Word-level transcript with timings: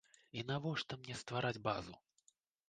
І 0.37 0.43
навошта 0.51 0.97
мне 1.01 1.17
ствараць 1.19 1.63
базу? 1.69 1.93